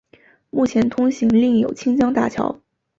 [0.49, 2.59] 目前通行另有清江大桥。